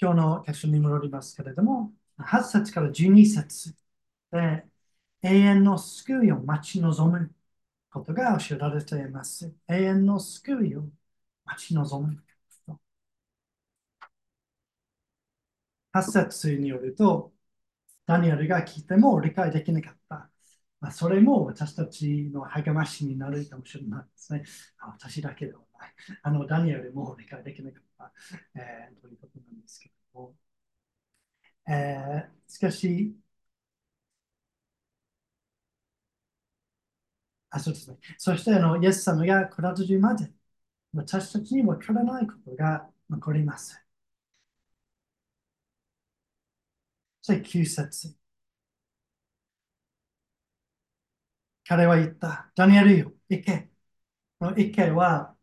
[0.00, 3.74] 今日の箇所に戻りますけれども、8節から12節
[4.30, 4.66] で
[5.22, 7.34] 永遠の救いを待ち望む
[7.90, 9.54] ことが教えられています。
[9.68, 10.90] 永遠の救いを
[11.44, 12.22] 待ち望む。
[15.92, 17.32] 8節によると、
[18.10, 20.28] ダニエルが聞いても理解できなかった。
[20.80, 24.42] まあ、それも私たちの励ましになるかもしれないですね。
[24.80, 25.94] 私だけではない。
[26.22, 28.12] あのダニエルも理解できなかった、
[28.60, 30.34] えー、ということなんですけども。
[31.68, 33.16] えー、しかし、
[37.50, 40.32] あそうですね、そしてあのイエス様が来らずまで
[40.94, 43.80] 私たちにわからないことが残ります。
[47.19, 48.16] そして9節。
[51.64, 52.50] 彼は言った。
[52.56, 53.70] ダニエルよ、行け。
[54.40, 55.36] 行けは、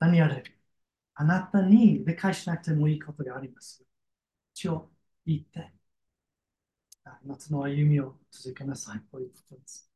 [0.00, 0.44] ダニエル、
[1.14, 3.84] あなたに理解しなくてもいいことがあります。
[4.54, 4.90] 一応
[5.26, 5.72] 言って、
[7.24, 9.90] 夏の歩みを続けなさいということです。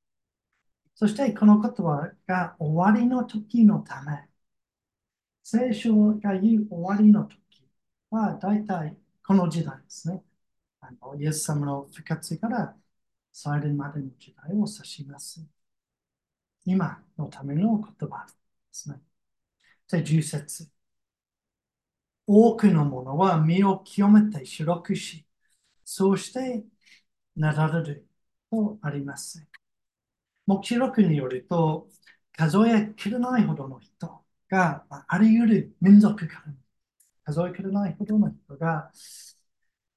[0.94, 4.28] そして、この言葉が終わりの時のため、
[5.44, 7.38] 聖書が言う終わりの時
[8.10, 10.22] は、大体この時代ですね。
[10.82, 12.76] あのイエス様の復活から
[13.32, 15.46] 再臨までの時代を指します。
[16.64, 18.32] 今のための言葉で
[18.72, 19.00] すね。
[19.90, 20.70] で、10節
[22.26, 25.26] 多くのものは身を清めて白くし、
[25.84, 26.64] そうして
[27.36, 28.08] なられる
[28.50, 29.46] とあります。
[30.46, 31.88] 目視録によると、
[32.32, 36.54] 数えきれないほどの人が、あり得る民族から
[37.24, 38.90] 数えきれないほどの人が、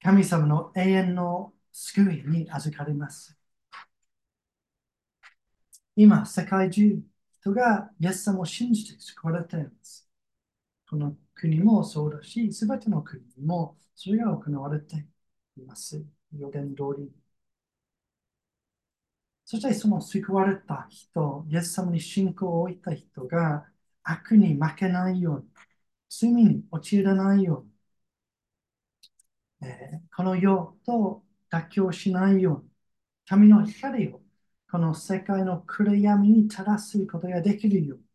[0.05, 3.35] 神様の永遠の救いに預かります。
[5.95, 7.01] 今、世界中、
[7.39, 10.07] 人がイエス様を信じて救われています。
[10.87, 15.07] この国もそうだし、すべての国もそれが行われて
[15.57, 16.05] います。
[16.37, 17.11] 予言通り。
[19.43, 23.65] そしてその救われた人、イエス様に信仰を置いた人が
[24.03, 25.47] 悪に負けないように、
[26.09, 27.74] 罪に陥らないように、
[30.15, 32.69] この世と妥協しないように、
[33.27, 34.21] 神の光を
[34.71, 38.05] この世界の暗闇に照らすことができるように、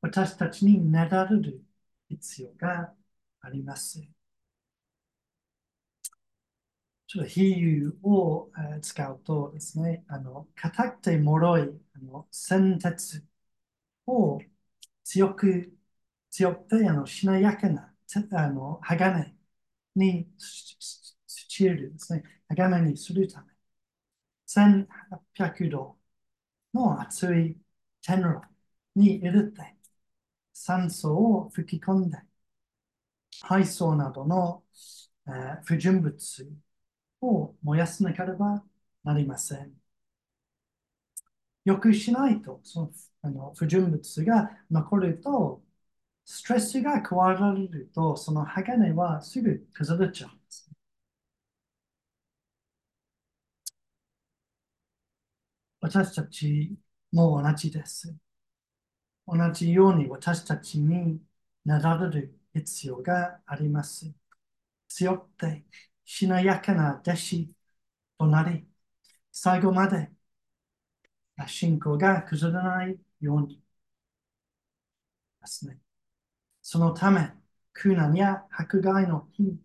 [0.00, 1.62] 私たちになられる
[2.08, 2.94] 必要が
[3.42, 4.00] あります。
[7.06, 8.50] ちょっと比喩を
[8.82, 11.62] 使うとですね、あの、硬くて脆い
[11.94, 13.24] あの線鉄
[14.06, 14.40] を
[15.04, 15.76] 強く、
[16.30, 17.94] 強くてあのしなやかな
[18.32, 19.35] あの鋼
[19.98, 21.16] にス
[21.48, 23.52] チールですね、鋼にするため、
[24.46, 25.98] 1800度
[26.74, 27.58] の熱い
[28.02, 28.42] 天炉
[28.96, 29.76] に入れて、
[30.52, 32.18] 酸素を吹き込んで、
[33.42, 34.62] 配送などの、
[35.26, 36.16] えー、不純物
[37.20, 38.64] を燃やさなければ
[39.04, 39.72] なりません。
[41.64, 42.92] よくしないと、その
[43.22, 45.62] あの不純物が残ると、
[46.26, 50.70] ストレスが加わられると、その鋼はすぐ崩れちゃうんです。
[55.80, 56.76] 私たち
[57.12, 58.14] も同じです。
[59.26, 61.20] 同じように私たちに
[61.64, 64.12] なられる必要があります。
[64.88, 65.66] 強くて
[66.04, 67.54] しなやかな弟子
[68.18, 68.66] となり、
[69.32, 70.10] 最後まで
[71.46, 73.62] 信仰が崩れないように
[75.40, 75.78] ですね。
[76.68, 77.30] そのため、
[77.72, 79.56] 苦難や迫害の日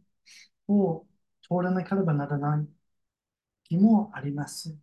[0.67, 1.07] を
[1.41, 2.67] 通らなければならない
[3.63, 4.77] 日もあります。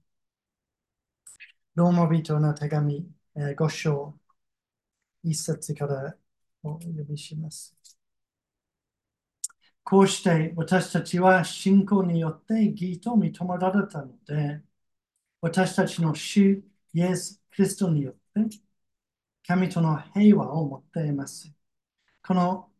[1.76, 4.18] ローマ人の手紙え、5章
[5.22, 6.16] 一節から
[6.64, 7.76] お呼びします。
[9.84, 14.60] こうして私たちは信仰によって義と認められたので、
[15.40, 16.64] 私たちの主
[16.94, 18.14] イエス・キリストによっ
[18.48, 18.58] て
[19.46, 21.57] 神との平和を持っています。
[22.28, 22.70] この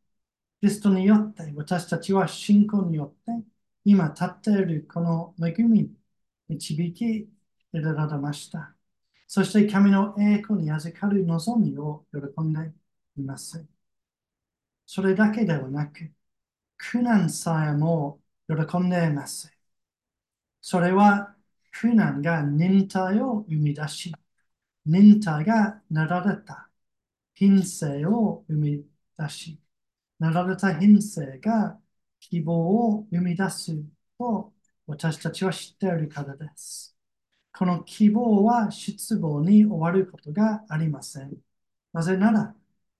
[0.61, 3.47] キリストによって私たちは信仰によって
[3.85, 5.95] 今立っているこの恵みに
[6.49, 7.29] 導き入
[7.73, 8.75] れられました。
[9.27, 12.73] そして神の栄光に預かる望みを喜んで
[13.17, 13.67] います。
[14.87, 16.13] それだけではなく、
[16.79, 19.51] 苦難さえも喜んでいます。
[20.61, 21.35] それは
[21.73, 24.15] 苦難が忍耐を生み出し、
[24.87, 26.71] 忍耐がなられた
[27.35, 29.61] 品性を生み出し、
[30.19, 31.81] なられた品性が
[32.21, 32.55] 希望
[32.99, 33.75] を生み出す
[34.19, 34.53] と
[34.87, 36.97] 私たちは知っているからです。
[37.57, 41.37] この希望は失望に終わることがありません。
[41.93, 42.55] なぜなら、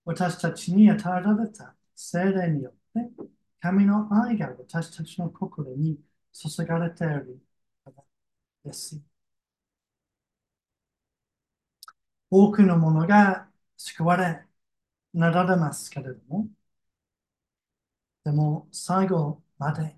[0.05, 3.11] 私たちに与えられた精霊によって
[3.61, 6.01] 神の愛が私たちの心に
[6.33, 7.41] 注がれている
[7.85, 8.05] から
[8.65, 9.01] です。
[12.31, 14.45] 多くのものが救われ、
[15.13, 16.49] なられますけれども、
[18.25, 19.97] でも最後まで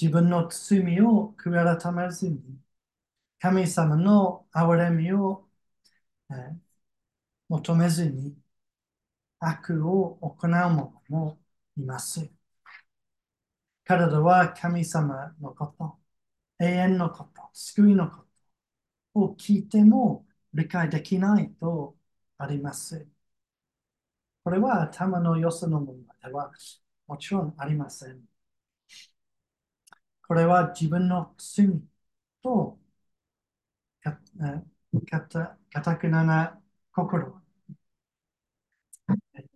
[0.00, 2.60] 自分の罪を悔い改めずに、
[3.40, 5.48] 神様の憐れみを、
[6.30, 6.58] えー、
[7.48, 8.36] 求めずに
[9.40, 11.38] 悪を行う者も
[11.76, 12.30] います。
[13.84, 15.98] 彼らは神様のこと、
[16.60, 18.24] 永遠のこと、救いのこ
[19.14, 21.96] とを聞いても理解できないと
[22.38, 23.08] あります。
[24.48, 26.50] これは頭の良さの問題では
[27.06, 28.26] もちろんありません。
[30.26, 31.66] これは自分の罪
[32.42, 32.78] と
[34.02, 34.18] か
[35.20, 36.60] たかたくなな
[36.92, 37.40] 心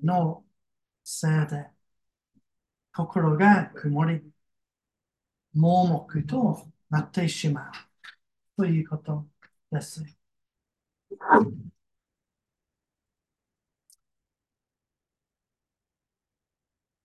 [0.03, 0.45] の
[1.05, 1.71] せいで
[2.93, 4.23] 心が曇り、
[5.55, 7.73] 盲目となってしまう
[8.57, 9.27] ということ
[9.71, 10.05] です。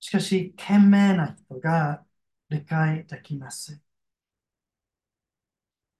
[0.08, 2.06] しかし、賢明な人が
[2.50, 3.82] 理解できます。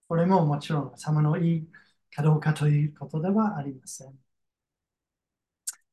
[0.08, 1.70] これももちろん、様のいい
[2.10, 4.18] かどうかということではありません。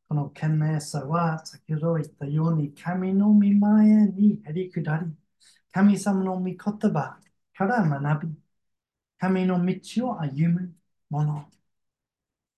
[0.08, 5.14] この賢明さは先ほど言ったように神の御前にへり下り、
[5.74, 7.20] 神様の御言葉
[7.54, 8.36] から学び、
[9.20, 10.76] 神の道を歩む
[11.10, 11.52] もの。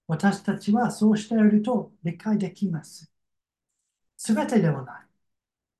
[0.07, 3.09] 私たちはそうしていると理解できます。
[4.17, 5.06] すべてではない。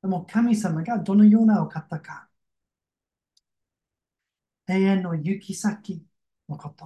[0.07, 2.29] でも神様がどのようなお方か。
[4.67, 6.05] 永遠の行き先
[6.47, 6.85] のこと。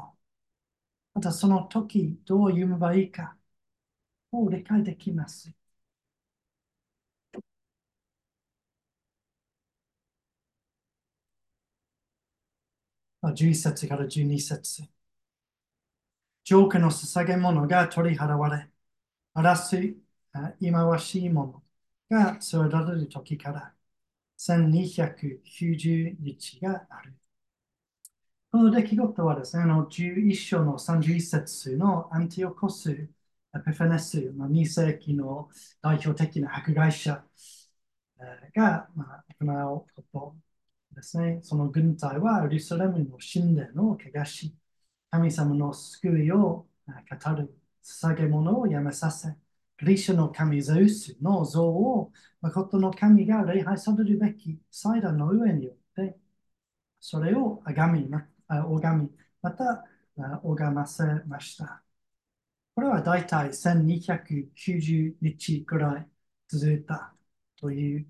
[1.13, 3.37] またその時どう読めばいいか。
[4.33, 5.53] を理解できます。
[13.35, 14.89] 11節から12節
[16.43, 18.69] 浄化の捧げ物が取り払われ、
[19.35, 20.01] 争い、
[20.61, 21.60] 忌まわしいもの
[22.11, 23.73] が添えられる時から
[24.37, 27.15] 1290日がある。
[28.51, 35.49] この出来事はですね、あの11章の31節のアンティオコスペフェネス、まあ、2世紀の
[35.81, 37.23] 代表的な迫害者
[38.55, 40.35] が、まあ、行うこ
[40.91, 41.39] とですね。
[41.43, 44.55] その軍隊はエルサレムの神殿を汚し、
[45.11, 47.53] 神様の救いを語る
[47.83, 49.29] 捧げ物をやめさせ、
[49.81, 52.11] グリシャの神ゼウスの像を
[52.41, 56.17] 誠の神が礼拝されるべき祭壇の上によって、
[56.99, 58.09] それを拝み、
[58.47, 59.11] 拝み
[59.41, 59.85] また
[60.43, 61.83] 拝ませました。
[62.75, 66.07] これは大体1290日くらい
[66.47, 67.13] 続いた
[67.59, 68.07] という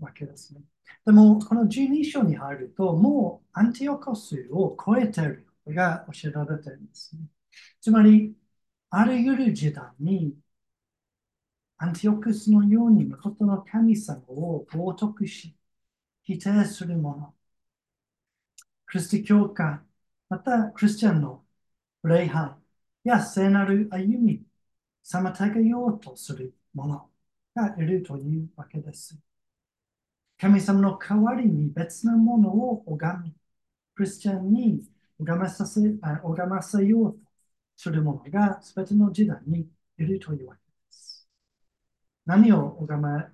[0.00, 0.60] わけですね。
[1.06, 7.22] でも、この12章に入ると、もうアンティオコスを超えているが教えられているんですね。
[7.80, 8.36] つまり、
[8.90, 10.36] あらゆる時代に、
[11.78, 15.56] アンティオクスのように誠の神様を冒涜し、
[16.24, 17.34] 否定する者、
[18.86, 19.80] クリスティ教会、
[20.28, 21.44] またクリスチャンの
[22.04, 22.56] 礼拝、
[23.04, 24.44] や聖なる歩み、
[25.04, 27.08] 妨げようとする者
[27.54, 29.18] がいるというわけです。
[30.38, 33.34] 神様の代わりに別なものを拝み、
[33.94, 34.82] クリスチャンに
[35.18, 37.18] 拝まさせ拝ませようと
[37.76, 39.68] する者が全ての時代に
[39.98, 40.67] いるというわけです。
[42.28, 43.32] 何を拝ま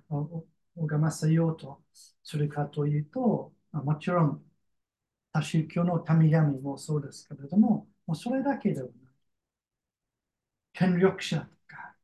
[0.75, 1.83] 拝ませようと
[2.23, 4.43] するかというと、もちろん
[5.33, 8.97] 多宗教の神々もそうですけれども、もうそれだけではない。
[10.73, 11.95] 権力者とか、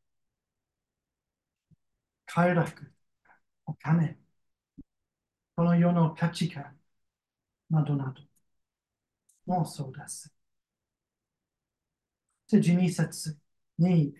[2.26, 2.92] 快楽とか、
[3.68, 4.18] お金、
[5.56, 6.78] この世の価値観
[7.72, 8.22] などなど
[9.46, 10.34] もそうです。
[12.50, 13.38] で、12節
[13.78, 14.14] に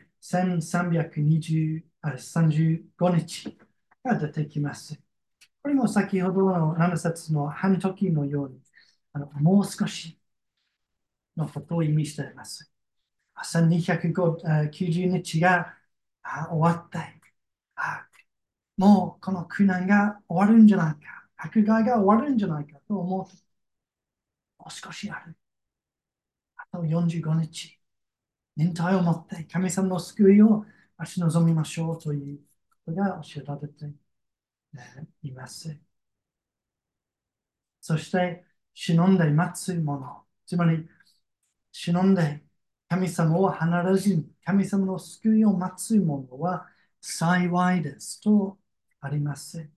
[2.04, 3.58] 35日
[4.04, 5.00] が出てきます。
[5.64, 8.62] これも先ほどの7節の半時のように、
[9.14, 10.20] あのもう少し
[11.36, 12.72] のことを意味しています。
[13.44, 15.76] 1290日が
[16.50, 17.00] 終わって、
[18.78, 23.36] もうこの苦難が終わるんじゃないか、迫害が終わるんじゃないかと思うと、
[24.60, 25.36] もう少しある。
[26.56, 27.78] あと45日、
[28.58, 30.66] 忍耐を持って神様の救いを
[31.02, 32.40] 足望みましょうという
[32.86, 33.92] ことが教えられて
[35.24, 35.78] います。
[37.82, 40.88] そして、忍んで待つもの、つまり、
[41.72, 42.44] 忍んで
[42.90, 46.68] 神様を離れずに神様の救いを待つものは
[47.02, 48.60] 幸いですと
[49.02, 49.70] あります。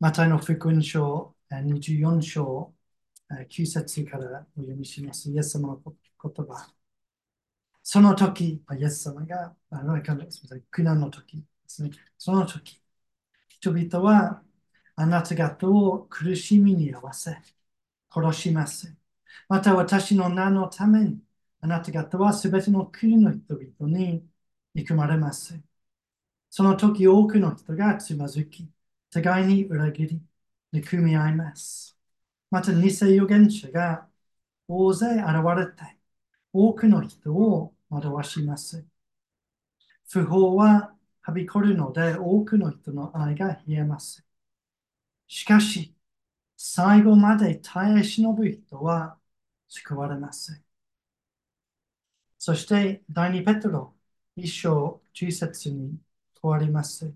[0.00, 2.74] マタイの福音書24章
[3.50, 5.30] 9節からお読みします。
[5.30, 6.77] イエス様の言葉。
[7.90, 9.56] その時、イエス様が、
[10.70, 11.90] 苦難の時ですね。
[12.18, 12.82] その時、
[13.48, 14.42] 人々は
[14.94, 17.38] あなた方を苦しみに合わせ、
[18.10, 18.94] 殺します。
[19.48, 21.22] また私の名のために、
[21.62, 24.28] あなた方はすべての国の人々に
[24.74, 25.58] 憎まれます。
[26.50, 28.70] その時多くの人がつまずき、
[29.10, 30.22] 互いに裏切り、
[30.72, 31.98] 憎み合います。
[32.50, 34.08] また偽預言者が
[34.68, 35.26] 大勢現
[35.56, 35.98] れて、
[36.52, 38.86] 多くの人を惑わします。
[40.10, 44.24] 不法ははびこるので多くの人の愛が冷えます。
[45.28, 45.94] しかし、
[46.56, 49.18] 最後まで耐え忍ぶ人は
[49.68, 50.62] 救われます。
[52.38, 53.94] そして、第二ペトロ
[54.36, 55.98] 一章十節に
[56.40, 57.14] 問われます。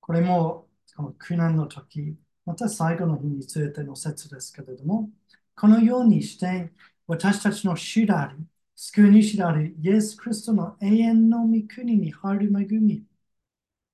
[0.00, 5.10] これも、この苦難の時、また最後の日についての説ですけれども、
[5.56, 6.72] このようにして
[7.10, 8.46] 私たちの主であり、
[8.76, 13.04] 救い主であるイエス・クリストの永遠の御国に入る恵み、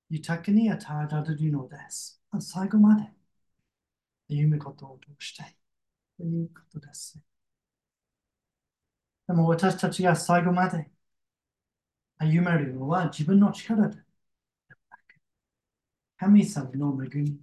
[0.09, 2.21] 豊かに与えられるのです。
[2.39, 3.11] 最後まで
[4.29, 5.43] 歩むことを通して
[6.17, 7.19] ということです。
[9.27, 10.89] でも私たちが最後まで
[12.19, 13.97] 歩めるのは自分の力で。
[16.17, 17.41] 神様の恵みで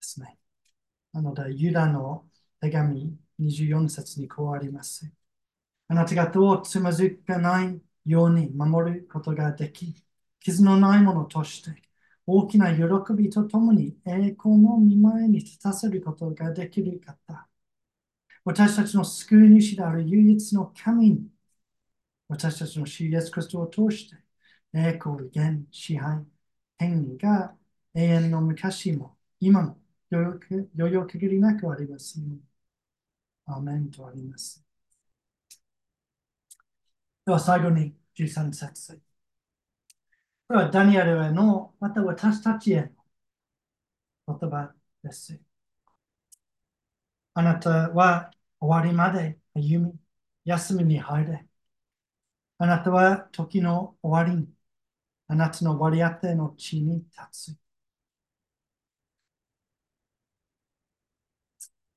[0.00, 0.38] すね。
[1.12, 2.28] なので、ユダの
[2.60, 5.10] 手紙24節にこうあります。
[5.88, 9.94] あなた方をつまずかないように守ることができ、
[10.40, 11.82] 傷のないものとして
[12.26, 17.48] 大きな喜びとともに栄光の見前に立たせることができる方。
[18.44, 21.28] 私たちの救い主である唯一の神、
[22.28, 24.16] 私たちの主イエスクリストを通して、
[24.72, 26.26] 栄光、現、支配、
[26.78, 27.56] 変が
[27.94, 29.78] 永遠の昔も今も
[30.10, 30.38] 余
[30.92, 32.53] 裕限りなくありますように。
[33.46, 34.64] アーメンとあります。
[37.26, 39.00] では最後に13節。
[40.48, 42.82] これはダニエルへの、また私たちへ
[44.26, 45.40] の言葉です。
[47.34, 48.30] あなたは
[48.60, 49.98] 終わりまで歩み、
[50.44, 51.46] 休みに入れ。
[52.58, 54.52] あなたは時の終わりに、
[55.28, 57.58] あなたの割り当ての地に立つ。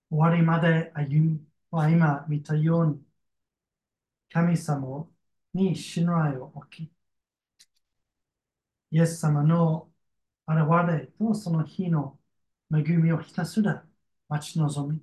[0.09, 3.01] 終わりまで歩みは今見たように、
[4.31, 5.09] 神様
[5.53, 6.91] に信頼を置き、
[8.91, 9.89] イエス様の
[10.47, 12.19] 現れとその日の
[12.73, 13.85] 恵みをひたすら
[14.29, 15.01] 待ち望み、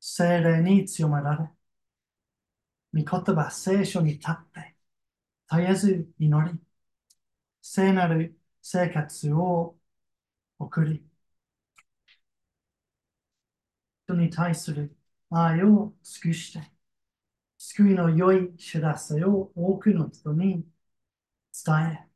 [0.00, 1.50] 精霊に強められ、
[2.94, 4.76] 御言葉、聖書に立って、
[5.50, 6.58] 絶えず祈り、
[7.62, 9.76] 聖なる生活を
[10.58, 11.04] 送り、
[14.06, 14.96] 人に対する
[15.30, 16.70] 愛を尽くして、
[17.58, 20.64] 救いの良い知らせを多くの人に
[21.64, 22.08] 伝え、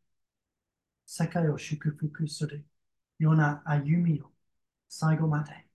[1.06, 2.64] 世界を祝福する
[3.18, 4.30] ような歩みを
[4.88, 5.66] 最後まで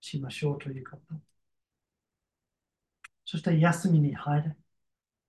[0.00, 1.20] しましょうということ。
[3.24, 4.56] そして休みに入れ。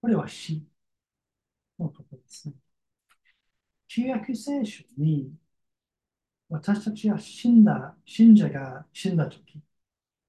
[0.01, 0.65] これは死
[1.79, 2.55] のことですね。
[3.87, 5.33] 旧約聖書に
[6.49, 9.61] 私たちは死んだ、信者が死んだとき、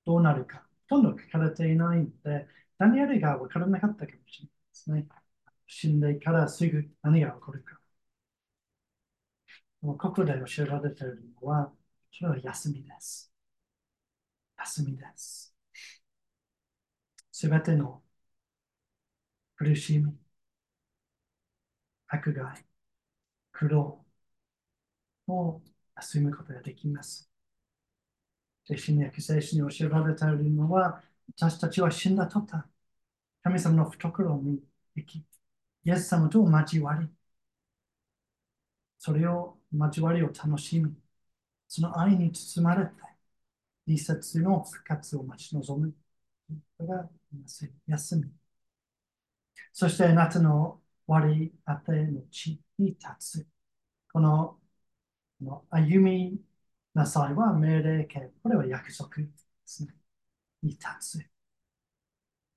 [0.06, 2.48] どうなるか、ほとんど書かれていないので、
[2.78, 5.08] ダニエルが分からなかったかもしれないですね。
[5.68, 7.80] 死んでからすぐ何が起こるか。
[9.82, 11.72] ここで教えられているのは、
[12.12, 13.32] それは休みです。
[14.58, 15.54] 休みです。
[17.30, 18.02] すべての
[19.56, 20.16] 苦しみ、
[22.08, 22.64] 迫害、
[23.52, 24.04] 苦労
[25.28, 25.60] を
[25.97, 27.30] 休むことができます。
[28.66, 31.03] 聖に約聖書に教えられているのは、
[31.36, 32.64] 私たちは死んだ途端、
[33.42, 34.62] 神様の懐に
[34.97, 35.24] 行き、
[35.84, 37.09] イエス様と交わり、
[38.99, 40.94] それを交わりを楽しみ、
[41.68, 42.92] その愛に包まれて、
[43.86, 45.94] 一節の復活を待ち望む。
[46.78, 47.11] これが
[47.86, 48.30] 休み。
[49.72, 53.47] そして夏の割り当ての地に立つ。
[54.12, 54.59] この
[55.41, 56.41] 歩み
[56.95, 58.32] なさいは命令形。
[58.43, 59.28] これは約束で
[59.64, 59.95] すね。
[60.62, 61.30] に立つ。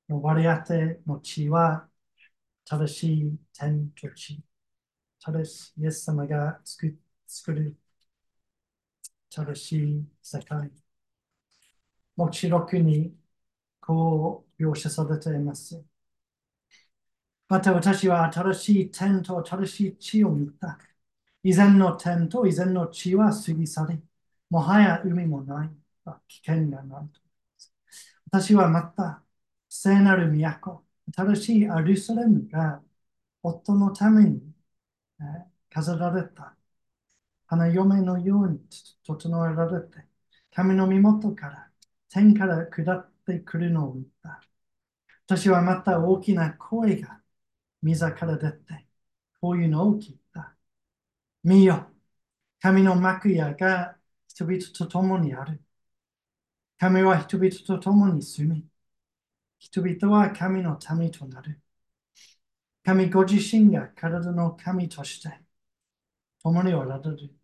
[0.10, 1.88] 割り当ての地は
[2.66, 4.44] 正しい天と地。
[5.20, 7.78] 正しいイエス様が作作る
[9.30, 10.72] 正しい世界。
[12.16, 13.16] 目視録に
[13.82, 15.84] こう描写されています。
[17.48, 20.80] また私は新しい天と新しい地を見た。
[21.44, 24.02] 以前の天と以前の地は過ぎ去り、
[24.50, 25.70] もはや海もない。
[26.28, 27.10] 危険がない。
[28.26, 29.24] 私はまた
[29.70, 30.84] 聖なる都、
[31.16, 32.82] 新しいアルサレムが
[33.44, 34.54] 夫のために、
[35.70, 36.56] 飾られた
[37.48, 38.60] 花嫁のように
[39.04, 40.08] 整えられて、
[40.54, 41.72] 神の身元から
[42.10, 44.42] 天から下ってくるのを見た。
[45.28, 47.22] 私はまた大きな声が
[47.84, 48.88] 水から出て、
[49.42, 50.19] こういうのを聞い。
[51.44, 51.88] 見よ、
[52.62, 55.62] 神の幕屋が人々と共にある。
[56.80, 58.68] 神は人々と共に住み、
[59.60, 61.62] 人々は神の民となる。
[62.84, 65.30] 神ご自身が体の神として
[66.44, 67.36] 共におられる。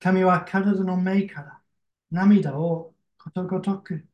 [0.00, 1.62] 神は体の目から
[2.10, 4.06] 涙をことごとく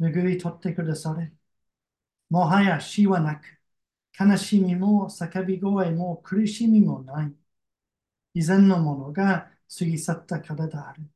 [0.00, 1.36] 拭い取ってくださる。
[2.30, 3.46] もはや死はなく、
[4.18, 7.34] 悲しみも叫び声も苦しみもない。
[8.34, 11.10] 以前のものが過ぎ去ったからである。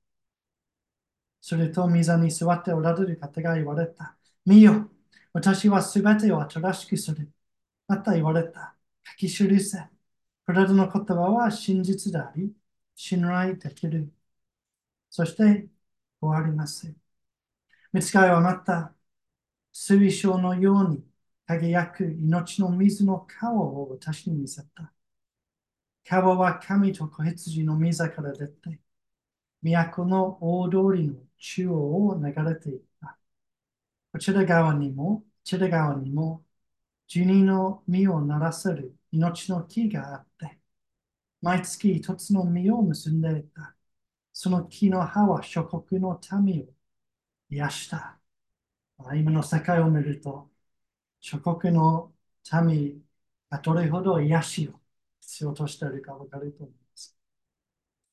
[1.41, 4.17] それと、水に座っておられる方が言われた。
[4.45, 4.91] 見よ、
[5.33, 7.33] 私はすべてを新しくする。
[7.89, 8.77] また言われた。
[9.05, 9.79] 書き記せ。
[10.47, 12.55] 体の言葉は真実であり、
[12.97, 14.13] 信頼できる。
[15.11, 15.69] そして、
[16.21, 16.95] 終わります。
[17.93, 18.95] 見つかいはまた、
[19.73, 21.05] 水晶のように
[21.47, 24.92] 輝く命の水の川を私に見せた。
[26.05, 28.81] 川は神と子羊の水から出て、
[29.63, 33.19] 都の大通りの中央を流れていった。
[34.13, 36.45] こちら側にも、こちら側にも、
[37.09, 40.61] 十二の実をならせる命の木があって、
[41.43, 43.77] 毎月一つの実を結んでいた。
[44.33, 46.67] その木の葉は諸国の民を
[47.51, 48.21] 癒した。
[49.15, 50.51] 今の世界を見ると、
[51.21, 52.15] 諸国の
[52.65, 53.03] 民
[53.51, 54.82] がどれほど癒しを
[55.33, 57.17] 必要としているか分かると思います。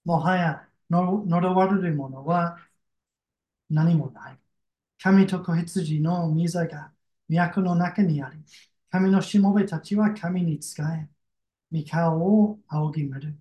[0.06, 2.58] もはや呪われるものは
[3.70, 4.40] 何もない。
[5.02, 6.94] 神と子羊の水が
[7.30, 8.40] 都の中にあり、
[8.92, 11.10] 神のしもべたちは神に仕え、
[11.72, 12.20] 御顔
[12.52, 13.38] を仰ぎ見る。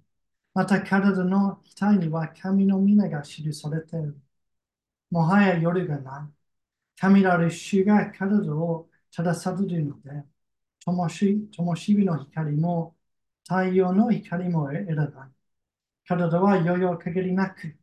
[0.55, 4.21] また体の額には神の皆が記されている。
[5.11, 6.35] もはや夜がない。
[7.01, 10.25] 神なる主が体を正されるので、
[10.85, 12.98] 灯火の光も
[13.49, 15.31] 太陽の光も得らない。
[16.07, 17.77] 体は余裕限りなく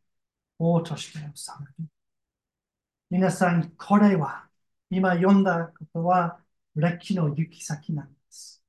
[0.58, 1.90] 王として治める。
[3.10, 4.48] 皆さん、これは、
[4.90, 6.40] 今読んだことは、
[6.74, 8.62] 歴の行き先なんです。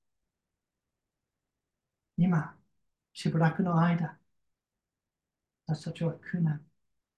[2.17, 2.57] 今、
[3.13, 4.19] しばらくの間、
[5.67, 6.65] 私たちは苦難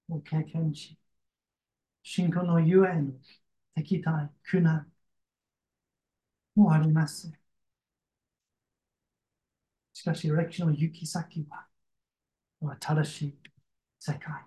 [0.09, 0.97] を経験し、
[2.03, 3.13] 信仰のゆえの
[3.75, 4.91] 敵対、苦難
[6.55, 7.38] もあります。
[9.99, 11.45] しかし、歴史の行き先
[12.61, 13.39] は、正しい
[13.99, 14.45] 世界、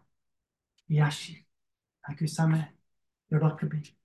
[0.89, 1.47] 癒し、
[2.09, 2.75] 慰め、
[3.31, 3.97] 喜び、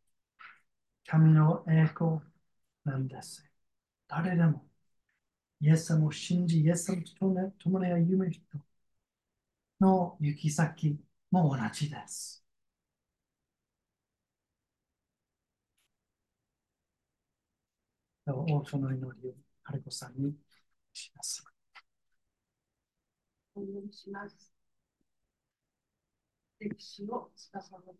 [1.07, 2.19] 神の栄光
[2.83, 3.43] なんです。
[4.07, 4.67] 誰でも、
[5.61, 8.43] イエス様を信じ、イエス様と共に歩む人
[9.79, 10.99] の行き先
[11.31, 12.43] も同じです。
[18.27, 19.33] 王将の祈りを、
[19.63, 20.35] カレコさんに
[20.97, 21.43] します。
[23.55, 24.53] お願いします。
[26.59, 27.95] 歴史を司る